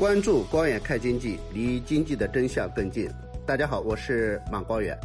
[0.00, 3.06] 关注光远看经济，离经济的真相更近。
[3.44, 4.98] 大家好，我是马光远。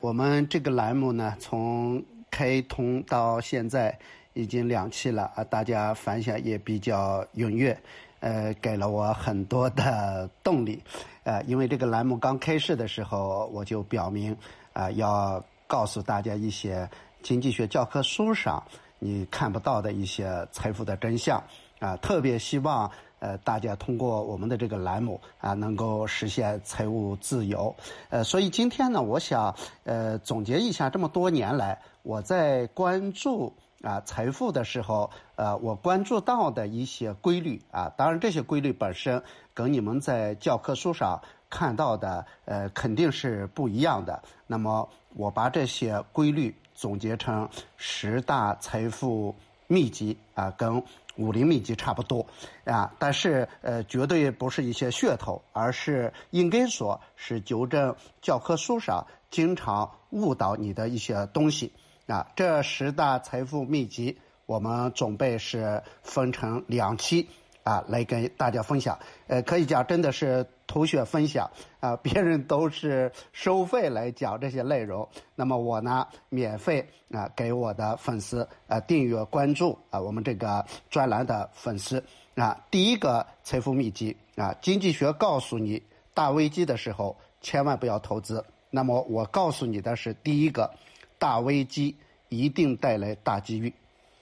[0.00, 3.94] 我们这个栏目呢，从开通到现在
[4.32, 7.78] 已经两期了啊，大家反响也比较踊跃，
[8.20, 10.82] 呃，给了我很多的动力。
[11.24, 14.34] 呃，因为这个栏目刚开始的时候，我就表明
[14.72, 16.88] 啊，要告诉大家一些
[17.22, 18.64] 经济学教科书上
[18.98, 21.44] 你看不到的一些财富的真相。
[21.80, 22.90] 啊，特别希望
[23.20, 27.74] 呃大家通过我们的这个栏目啊，能够实现财务自由。
[28.10, 29.54] 呃，所以今天呢，我想
[29.84, 37.92] 呃总结一下这么多年来我在关注啊财富的时候，呃，我关注到的一些规律啊。
[37.96, 39.22] 当然，这些规律本身
[39.54, 44.22] 跟你们在教科书上看到的呃肯定是不一样的。
[44.46, 49.34] 那么，我把这些规律总结成十大财富
[49.66, 50.82] 秘籍啊，跟。
[51.18, 52.26] 武林秘籍差不多，
[52.64, 61.72] 啊，但是呃，绝对不是一些噱头，而是应该说是纠正教科书上经常误导你的一些东西，
[62.06, 67.28] 啊，这十大财富秘籍，我们准备是分成两期。
[67.64, 82.04] 啊，来跟大家分享，呃，可以讲真的是同学分享啊，别人都是收费来讲这些内容，那么我呢，免费啊，给我的粉丝啊订阅关注啊，我们这个专栏的粉丝
[82.36, 88.44] 啊，第一个财富秘籍啊，经济学告诉你，大危机的时候千万不要投资。
[88.70, 90.70] 那么我告诉你的是，第一个，
[91.18, 91.96] 大危机
[92.28, 93.72] 一定带来大机遇，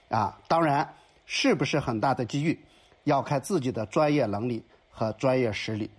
[0.07, 2.57] 啊，当然是不是很大的机遇？
[3.03, 5.89] 要看自己的专业能力和专业实力。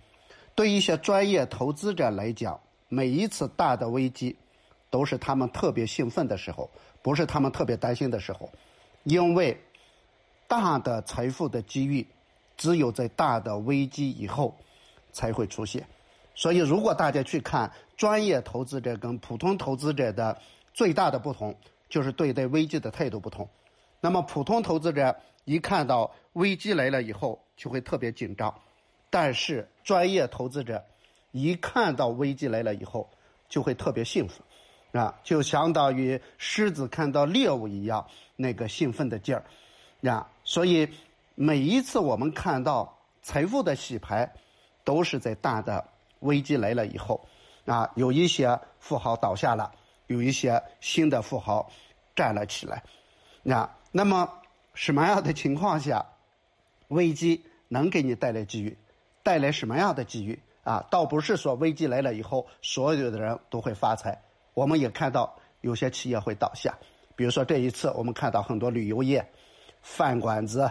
[0.59, 4.35] 对一些专业投资者来讲，每一次大的危机
[4.89, 6.69] 都是他们特别兴奋的时候，
[7.01, 8.49] 不是他们特别担心的时候。
[9.05, 9.57] 因为
[10.49, 12.05] 大的财富的机遇
[12.57, 14.53] 只有在大的危机以后
[15.13, 15.87] 才会出现。
[16.35, 20.37] 所以，如果大家去看专业投资者跟普通投资者的
[20.73, 21.55] 最大的不同，
[21.87, 23.47] 就是对待危机的态度不同。
[24.01, 25.15] 那么，普通投资者。
[25.45, 28.53] 一看到危机来了以后，就会特别紧张；
[29.09, 30.83] 但是专业投资者
[31.31, 33.09] 一看到危机来了以后，
[33.47, 38.05] 就会特别兴奋，啊，就相当于狮子看到猎物一样，
[38.35, 39.43] 那个兴奋的劲儿，
[40.09, 40.87] 啊，所以
[41.35, 44.31] 每一次我们看到财富的洗牌，
[44.83, 45.83] 都是在大的
[46.19, 47.25] 危机来了以后，
[47.65, 49.71] 啊，有一些富豪倒下了，
[50.07, 51.71] 有一些新的富豪
[52.15, 52.83] 站了起来，
[53.53, 54.31] 啊，那么。
[54.75, 56.05] 什么样的情况下，
[56.87, 58.77] 危机能给你带来机遇？
[59.29, 60.83] 带来什么样的机遇啊？
[60.89, 64.19] 倒不是说危机来了以后，所有的人都会发财。
[64.55, 66.75] 我们也看到有些企业会倒下，
[67.15, 69.23] 比如说这一次，我们看到很多旅游业、
[69.83, 70.67] 饭馆子、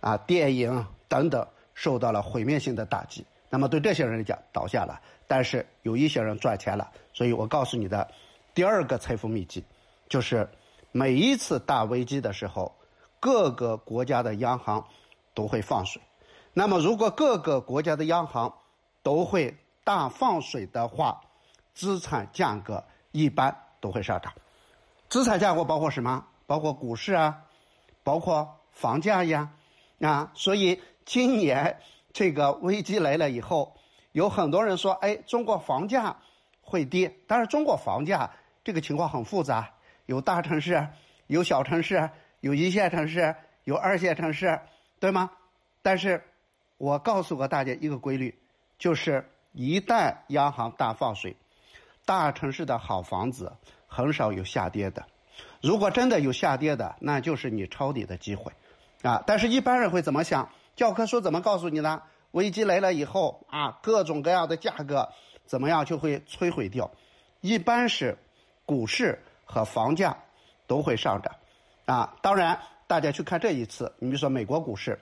[0.00, 3.24] 啊电影等等受到了毁灭性的打击。
[3.48, 6.90] 那么对这些人来讲，倒下了，但是有一些人赚钱了。
[7.12, 8.10] 所以我告诉你的
[8.52, 9.62] 第二个财富秘籍，
[10.08, 10.48] 就是
[10.90, 12.74] 每一次大危机的时候。
[13.20, 14.84] 各个国家的央行
[15.32, 16.02] 都会放水，
[16.54, 18.52] 那么如果各个国家的央行
[19.02, 21.20] 都会大放水的话，
[21.74, 24.32] 资产价格一般都会上涨。
[25.08, 26.26] 资产价格包括什么？
[26.46, 27.44] 包括股市啊，
[28.02, 29.50] 包括房价呀，
[30.00, 31.78] 啊，所以今年
[32.12, 33.74] 这个危机来了以后，
[34.12, 36.16] 有很多人说，哎，中国房价
[36.60, 37.16] 会跌。
[37.26, 38.30] 但是中国房价
[38.62, 39.70] 这个情况很复杂，
[40.06, 40.88] 有大城市，
[41.26, 42.10] 有小城市。
[42.40, 44.58] 有一线城市，有二线城市，
[44.98, 45.30] 对吗？
[45.80, 46.20] 但是，
[46.82, 48.36] 我告诉过大家一个规律，
[48.76, 51.36] 就是一旦央行大放水，
[52.04, 53.52] 大城市的好房子
[53.86, 55.06] 很少有下跌的。
[55.60, 58.50] 如果真的有下跌的，那就是你抄底的机会，
[59.02, 59.22] 啊！
[59.24, 60.48] 但是一般人会怎么想？
[60.74, 62.02] 教科书怎么告诉你呢？
[62.32, 65.08] 危机来了以后啊，各种各样的价格
[65.46, 66.90] 怎么样就会摧毁掉？
[67.42, 68.18] 一般是
[68.66, 70.18] 股市和房价
[70.66, 71.32] 都会上涨。
[71.84, 74.98] 啊，当然，大家去看这一次，你比如说美国股市，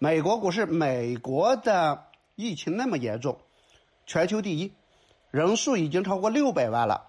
[0.00, 2.04] 美国股市，美国的
[2.36, 3.36] 疫情那么严重，
[4.06, 4.72] 全球第一，
[5.32, 7.04] 人数已经超过六百万了，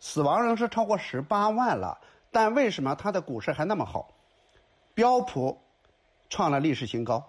[0.00, 1.98] 死亡人数超过十八万了，
[2.30, 4.10] 但为什么它的股市还那么好？
[4.92, 5.58] 标普
[6.28, 7.26] 创了历史新高，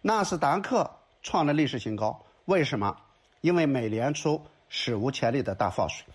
[0.00, 0.90] 纳斯达克
[1.22, 2.96] 创了历史新高，为什么？
[3.42, 6.06] 因为美联储史无前例的大放水。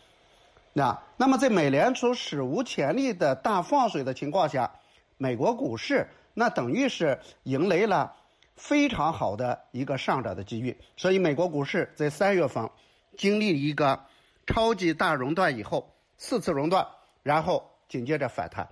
[0.74, 4.72] 那那么在美联储史无前例的大放水的情况下，
[5.18, 8.16] 美国股市那等于是迎来了
[8.62, 10.78] 非常好的一个上涨的机遇。
[10.96, 12.70] 所以美国股市在三月份
[13.18, 14.06] 经历一个
[14.46, 16.88] 超级大熔断以后，四次熔断，
[17.24, 18.70] 然后紧接着反弹。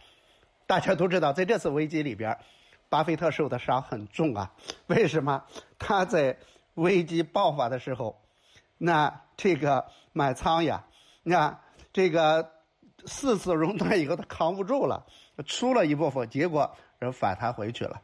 [0.68, 2.38] 大家都知道，在这次危机里边，
[2.88, 4.54] 巴菲特受的伤很重啊。
[4.86, 5.44] 为什么？
[5.80, 6.38] 他在
[6.76, 8.22] 危机爆发的时候，
[8.78, 10.86] 那这个满仓呀，
[11.24, 11.60] 那
[11.92, 12.52] 这个
[13.06, 15.08] 四次熔断以后他扛不住了，
[15.48, 18.00] 出了一部分，结果人反弹回去了。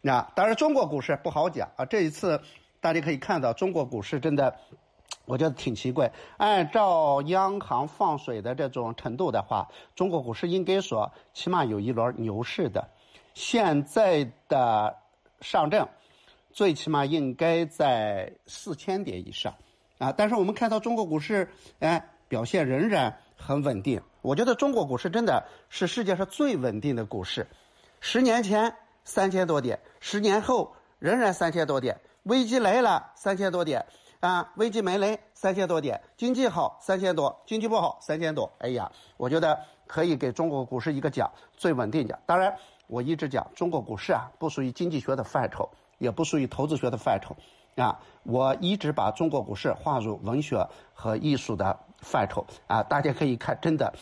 [0.00, 1.84] 那当然，中国股市不好讲啊。
[1.84, 2.40] 这一次
[2.80, 4.56] 大家可以看到，中国股市真的。
[5.26, 12.88] 我觉得挺奇怪，按照央行放水的这种程度的话，中国股市应该说起码有一轮牛市的。
[13.34, 14.96] 现在的
[15.40, 15.86] 上证，
[16.50, 19.54] 最起码应该在四千点以上，
[19.98, 21.48] 啊，但是我们看到中国股市，
[21.78, 24.02] 哎，表现仍然很稳定。
[24.22, 27.46] 我觉得中国股市真的是世界上最稳定的股市。
[28.00, 28.74] 十年前
[29.10, 33.84] 三千多点，十年后仍然三千多点，危机来了三千多点。
[34.20, 38.52] 啊，危机没来，三千多点，经济好三千多，经济不好三千多。
[38.58, 39.58] 哎呀，我觉得
[39.88, 42.16] 可以给中国股市一个奖，最稳定奖。
[42.24, 42.54] 当然，
[42.86, 45.68] 我一直讲中国股市啊，不属于经济学的范畴，
[45.98, 47.34] 也不属于投资学的范畴，
[47.82, 50.64] 啊，我一直把中国股市划入文学
[50.94, 52.46] 和艺术的范畴。
[52.68, 53.92] 啊，大家可以看，真的，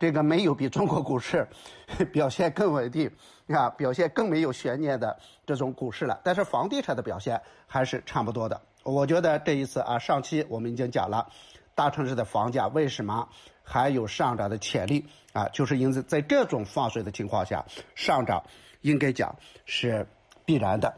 [0.00, 1.46] 这个没有比中国股市
[2.10, 3.08] 表现更稳定，
[3.48, 5.16] 啊，表现更没有悬念的
[5.46, 6.18] 这种股市了。
[6.24, 8.60] 但是房地产的表现还是差不多的。
[8.82, 11.28] 我觉得这一次啊，上期我们已经讲了，
[11.74, 13.28] 大城市的房价为什么
[13.62, 15.46] 还有上涨的潜力啊？
[15.48, 17.62] 就是因此在这种放水的情况下，
[17.94, 18.42] 上涨
[18.80, 19.36] 应该讲
[19.66, 20.06] 是
[20.46, 20.94] 必然的。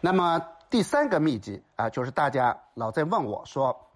[0.00, 3.88] 那么第三个秘籍啊，就是大家老在问我说，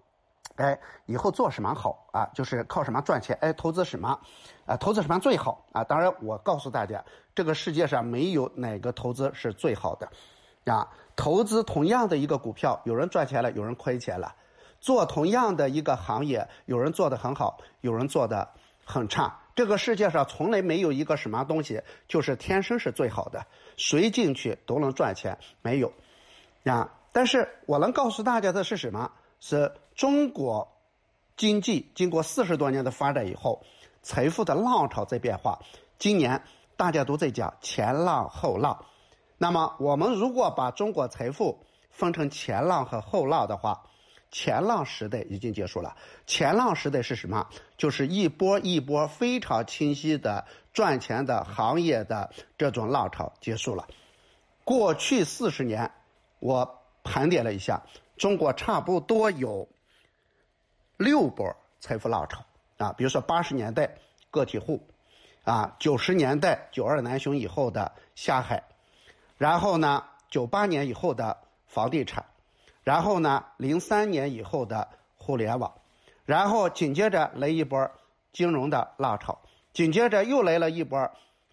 [0.59, 2.29] 哎，以后做什么好啊？
[2.33, 3.37] 就是靠什么赚钱？
[3.39, 4.19] 哎，投资什么？
[4.65, 5.85] 啊，投资什么最好啊？
[5.85, 7.01] 当然，我告诉大家，
[7.33, 10.09] 这个世界上没有哪个投资是最好的。
[10.65, 14.35] 啊，投资同样的一个股票，有人赚钱了，有人亏钱了；
[14.81, 18.49] 做同样的一个行业，有人做得很好，有人做得
[18.83, 19.39] 很差。
[19.55, 23.45] 这个世界上从来没有一个什么东西就是天生是最好的，
[23.77, 25.93] 谁进去都能赚钱，没有。
[26.65, 29.09] 啊，但是我能告诉大家的是什么？
[29.41, 30.79] 是中国
[31.35, 33.61] 经济经过四十多年的发展以后，
[34.01, 35.59] 财富的浪潮在变化。
[35.97, 36.41] 今年
[36.77, 38.85] 大家都在讲前浪后浪。
[39.37, 43.83] 那么，我们如果把中国财富分成前浪和后浪的话，
[44.31, 45.97] 前浪时代已经结束了。
[46.25, 47.49] 前浪时代是什么？
[47.77, 53.85] 就是一波一波非常清晰的赚钱的行业的这种浪潮结束了。
[54.63, 55.91] 过去四十年，
[56.39, 57.83] 我盘点了一下，
[58.15, 59.67] 中国差不多有
[60.99, 62.43] 六波财富浪潮
[62.77, 62.91] 啊。
[62.91, 63.95] 比如说八十年代
[64.29, 64.85] 个体户，
[65.45, 68.61] 啊，九十年代九二南巡以后的下海。
[69.37, 72.25] 然后呢，九八年以后的房地产，
[72.83, 75.73] 然后呢，零三年以后的互联网，
[76.25, 77.89] 然后紧接着来一波
[78.33, 79.39] 金融的浪潮，
[79.71, 81.09] 紧接着又来了一波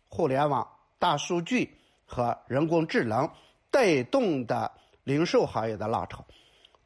[0.09, 3.31] 互联网、大数据和人工智能
[3.71, 4.73] 带动的
[5.05, 6.25] 零售行业的浪潮，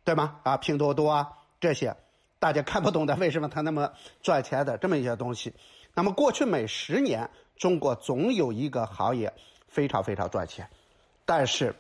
[0.04, 0.38] 对吗？
[0.42, 1.96] 啊，拼多多啊这些
[2.40, 3.92] 大家看不懂的，为什么它那么
[4.22, 5.54] 赚钱的这么一些东西？
[5.94, 9.32] 那么过去每十年，中国总有一个行业
[9.68, 10.68] 非常非常赚钱。
[11.26, 11.74] 但是，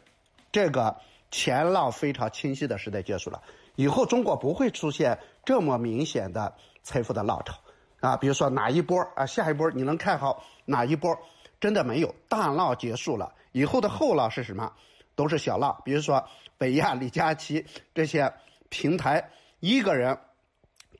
[0.52, 0.94] 这个
[1.30, 3.42] 前浪非常清晰的时代结束了，
[3.74, 7.58] 以后中国不会出现这么明显的财富的浪潮，
[8.00, 11.18] 啊，比如说哪一波啊，下一波你能看好哪一波？
[11.58, 14.70] 真的没有，大浪结束了，以后的后浪是什么？
[15.14, 16.22] 都是小浪，比如说
[16.58, 17.64] 北亚、李佳琦
[17.94, 18.32] 这些
[18.68, 20.18] 平台，一个人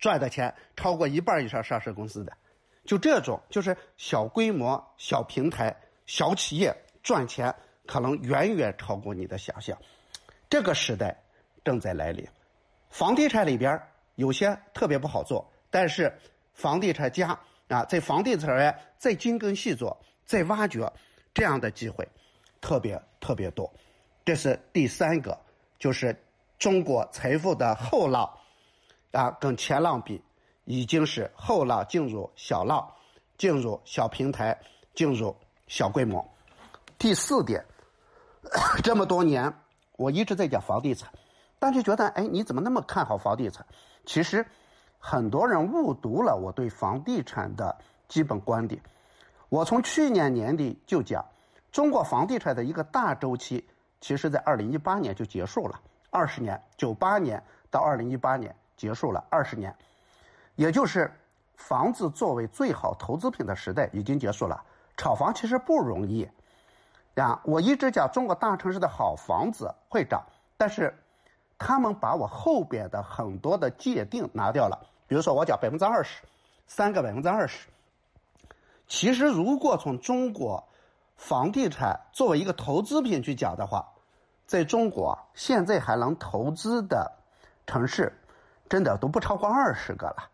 [0.01, 2.33] 赚的钱超过一半以上上市公司的，
[2.85, 5.77] 就这种就是小规模、小平台、
[6.07, 7.55] 小企业赚钱。
[7.87, 9.77] 可能远远超过你的想象，
[10.49, 11.21] 这个时代
[11.65, 12.25] 正在来临。
[12.89, 13.83] 房地产里边
[14.15, 16.17] 有些特别不好做，但是
[16.53, 20.89] 房地产家啊，在房地产业再精耕细作、再挖掘
[21.35, 22.07] 这样的机会，
[22.61, 23.69] 特别特别多。
[24.25, 25.37] 这是第三个，
[25.77, 26.17] 就是
[26.61, 28.31] 中国财富的后浪
[29.13, 30.23] 啊，跟前浪比，
[30.65, 32.89] 已经是后浪进入小浪，
[33.39, 34.59] 进入小平台，
[34.95, 35.35] 进入
[35.67, 36.27] 小规模。
[36.99, 37.65] 第四点。
[38.83, 39.53] 这么多年，
[39.99, 41.13] 我一直在讲房地产，
[41.59, 43.67] 但是觉得，哎，你怎么那么看好房地产？
[44.07, 44.47] 其实，
[44.99, 47.77] 很多人误读了我对房地产的
[48.09, 48.81] 基本观点。
[49.51, 51.23] 我从去年年底就讲，
[51.71, 53.69] 中国房地产的一个大周期，
[54.01, 59.77] 其实在二零一八年就结束了，二十年，九八年到二零一八年结束了二十年，
[60.55, 61.13] 也就是
[61.55, 64.65] 房子作为最好投资品的时代已经结束了。
[64.97, 66.27] 炒房其实不容易。
[67.15, 70.25] 啊，我一直讲中国大城市的好房子会涨，
[70.57, 70.97] 但是
[71.59, 74.87] 他们把我后边的很多的界定拿掉了。
[75.07, 76.23] 比如说，我讲百分之二十，
[76.67, 77.69] 三个百分之二十。
[78.89, 80.67] 其实，如果从中国
[81.17, 83.87] 房地产作为一个投资品去讲的话，
[84.47, 87.13] 在中国现在还能投资的
[87.67, 88.11] 城市，
[88.71, 90.31] 真的都不超过二十个了，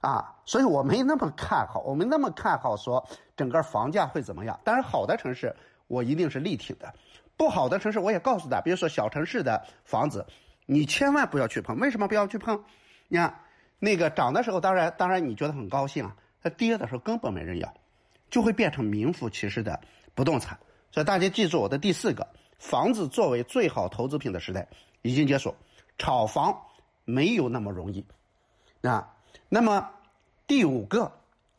[0.00, 4.58] 啊，所以我没那么看好，我没那么看好说整个房价会怎么样。
[4.64, 5.54] 但是好的城市，
[5.86, 6.88] 我一定是力挺的；
[7.36, 10.26] 不好的城市，我也告诉他，比如说小城市的房子，
[10.66, 11.78] 你千万不要去碰。
[11.78, 12.64] 为什么不要去碰？
[13.06, 13.32] 你看
[13.78, 17.72] 那个涨的时候，当然当然你觉得很高兴啊，它跌的时候根本没人要，
[18.30, 19.78] 就会变成名副其实的。
[20.16, 20.56] 不动产，
[20.92, 22.24] 所以大家记住我的第四个，
[22.56, 24.64] 房子作为最好投资品的时代
[25.02, 25.52] 已经结束，
[25.98, 26.56] 炒房
[27.04, 28.04] 没有那么容易，
[28.82, 29.14] 啊，
[29.48, 29.90] 那么
[30.46, 31.12] 第五个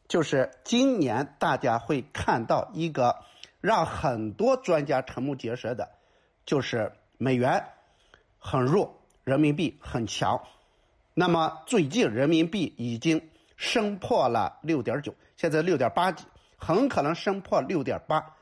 [0.08, 3.16] 就是今年大家会看到一个
[3.62, 5.90] 让很多专家瞠目结舌的，
[6.46, 7.66] 就是美元
[8.40, 10.42] 很弱，人民币很强，
[11.14, 16.25] 那么最近人民币已经升破了六点九，现在六点八几，
[16.58, 18.36] 很可能升破六点八。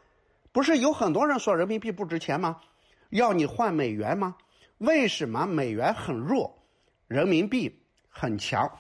[0.52, 2.62] 不是有很多人说人民币不值钱吗？
[3.10, 4.36] 要你换美元吗？
[4.78, 6.63] 为什么美元很弱，
[7.08, 7.74] 人民币
[8.10, 8.72] 很强？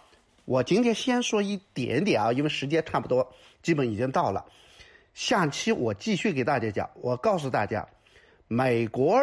[0.46, 4.46] 我今天先说一点点啊，因为时间差不多，基本已经到了。
[5.14, 6.90] 下期我继续给大家讲。
[6.96, 7.88] 我告诉大家，
[8.48, 9.20] 美国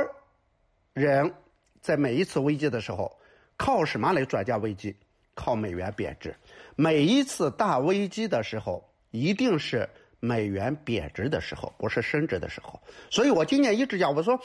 [0.93, 1.35] 人
[1.81, 3.19] 在每一次危机的时候，
[3.57, 4.97] 靠什么来转嫁危机？
[5.35, 6.35] 靠美元贬值。
[6.77, 9.89] 每一次大危机的时候，一定是。
[10.23, 12.79] 美元贬值的时候，不是升值的时候，
[13.09, 14.39] 所以我今年一直讲，我说，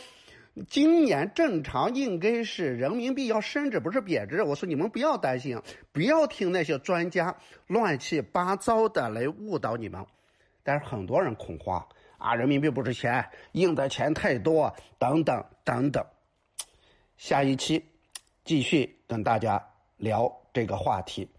[0.70, 4.42] 今年正常应该是人民币要升值，不是贬值。
[4.42, 7.36] 我说你们不要担心，不要听那些专家
[7.68, 10.06] 乱七八糟的来误导你们。
[10.64, 11.86] 但是很多人恐慌
[12.18, 16.06] 啊，人民币不值钱，印的钱太多，等等等等。
[17.18, 17.84] 下一期
[18.44, 19.64] 继续跟大家
[19.98, 21.30] 聊这个话题。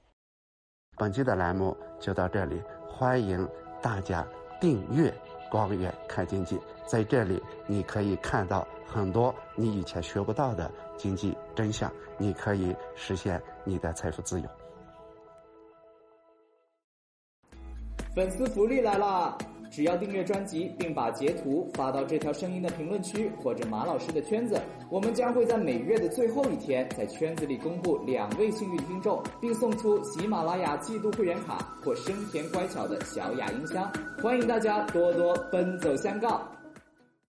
[0.96, 3.48] 本期的栏目就到这里，欢迎。
[3.82, 4.26] 大家
[4.58, 5.14] 订阅
[5.50, 14.48] “光远看经济”，在这里你可以看到很多你以前学不到的经济真相，你可以实现你的财富自由。
[18.14, 19.36] 粉丝福利来了！
[19.70, 33.90] 只要订阅专辑，并把截图发到这条声音的评论区或者马老师的圈子，我们将会在每月的最后一天在圈子里公布两位幸运听众，并送出喜马拉雅季度会员卡或生田乖巧的小雅音箱。
[34.22, 36.42] 欢迎大家多多奔走相告。